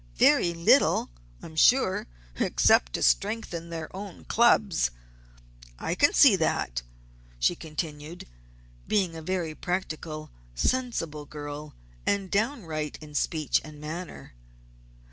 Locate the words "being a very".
8.87-9.53